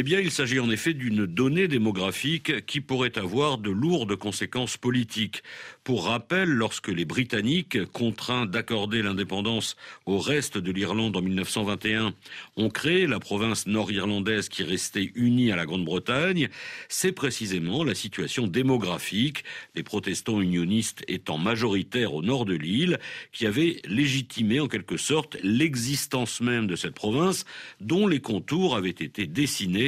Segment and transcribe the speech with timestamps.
[0.00, 4.76] Eh bien, il s'agit en effet d'une donnée démographique qui pourrait avoir de lourdes conséquences
[4.76, 5.42] politiques.
[5.82, 9.74] Pour rappel, lorsque les Britanniques, contraints d'accorder l'indépendance
[10.06, 12.14] au reste de l'Irlande en 1921,
[12.56, 16.48] ont créé la province nord-irlandaise qui restait unie à la Grande-Bretagne,
[16.88, 19.42] c'est précisément la situation démographique,
[19.74, 23.00] les protestants unionistes étant majoritaires au nord de l'île,
[23.32, 27.46] qui avait légitimé en quelque sorte l'existence même de cette province
[27.80, 29.87] dont les contours avaient été dessinés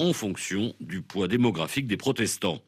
[0.00, 2.62] en fonction du poids démographique des protestants.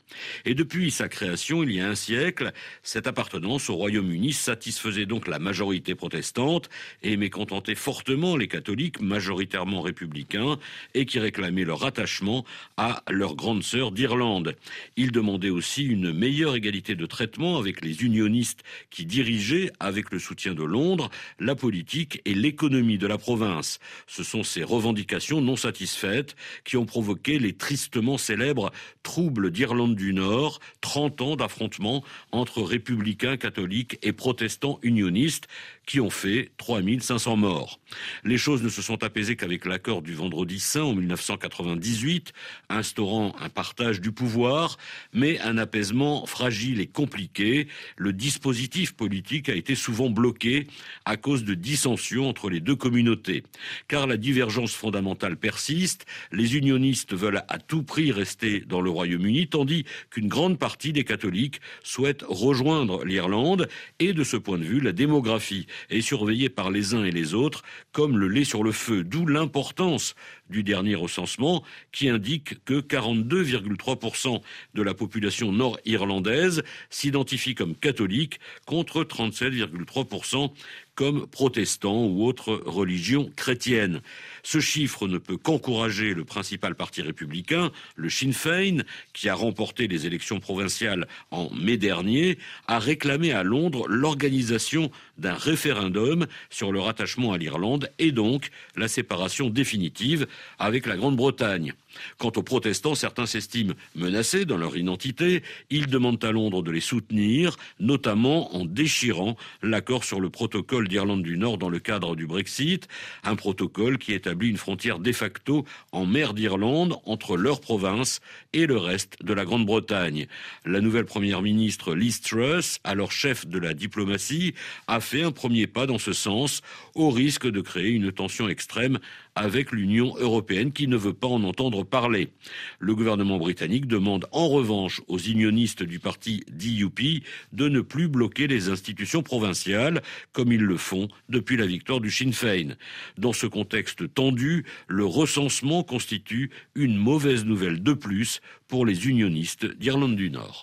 [0.45, 5.27] Et depuis sa création, il y a un siècle, cette appartenance au Royaume-Uni satisfaisait donc
[5.27, 6.68] la majorité protestante
[7.02, 10.59] et mécontentait fortement les catholiques majoritairement républicains
[10.92, 12.45] et qui réclamaient leur attachement
[12.76, 14.54] à leur grande sœur d'Irlande.
[14.98, 20.18] Il demandait aussi une meilleure égalité de traitement avec les unionistes qui dirigeaient, avec le
[20.18, 23.78] soutien de Londres, la politique et l'économie de la province.
[24.06, 28.72] Ce sont ces revendications non satisfaites qui ont provoqué les tristement célèbres
[29.02, 35.48] troubles d'Irlande du Nord, 30 ans d'affrontements entre républicains catholiques et protestants unionistes
[35.87, 37.80] qui ont fait 3500 morts.
[38.24, 42.32] Les choses ne se sont apaisées qu'avec l'accord du vendredi saint en 1998,
[42.68, 44.79] instaurant un partage du pouvoir,
[45.12, 47.68] mais un apaisement fragile et compliqué.
[47.96, 50.66] Le dispositif politique a été souvent bloqué
[51.04, 53.42] à cause de dissensions entre les deux communautés.
[53.88, 59.49] Car la divergence fondamentale persiste, les unionistes veulent à tout prix rester dans le Royaume-Uni,
[59.49, 63.69] tandis qu'une grande partie des catholiques souhaitent rejoindre l'Irlande.
[63.99, 67.34] Et de ce point de vue, la démographie est surveillée par les uns et les
[67.34, 67.62] autres
[67.93, 70.15] comme le lait sur le feu, d'où l'importance
[70.50, 74.41] du dernier recensement qui indique que 42,3%
[74.75, 80.53] de la population nord-irlandaise s'identifie comme catholique contre 37,3%
[80.94, 84.00] comme protestants ou autres religions chrétiennes.
[84.43, 88.82] Ce chiffre ne peut qu'encourager le principal parti républicain, le Sinn Féin,
[89.12, 95.34] qui a remporté les élections provinciales en mai dernier, à réclamer à Londres l'organisation d'un
[95.34, 100.26] référendum sur le rattachement à l'Irlande et donc la séparation définitive
[100.59, 101.72] avec la Grande-Bretagne.
[102.19, 105.42] Quant aux protestants, certains s'estiment menacés dans leur identité.
[105.70, 111.22] Ils demandent à Londres de les soutenir, notamment en déchirant l'accord sur le protocole d'Irlande
[111.22, 112.88] du Nord dans le cadre du Brexit,
[113.25, 118.20] un protocole qui établit une frontière de facto en mer d'Irlande entre leur province
[118.53, 120.26] et le reste de la Grande-Bretagne.
[120.64, 124.54] La nouvelle première ministre Liz Truss, alors chef de la diplomatie,
[124.86, 126.62] a fait un premier pas dans ce sens,
[126.94, 128.98] au risque de créer une tension extrême
[129.34, 131.42] avec l'Union européenne qui ne veut pas en
[131.84, 132.31] parler.
[132.78, 137.22] Le gouvernement britannique demande en revanche aux unionistes du parti DUP
[137.53, 142.10] de ne plus bloquer les institutions provinciales comme ils le font depuis la victoire du
[142.10, 142.76] Sinn Féin.
[143.19, 149.66] Dans ce contexte tendu, le recensement constitue une mauvaise nouvelle de plus pour les unionistes
[149.66, 150.60] d'Irlande du Nord.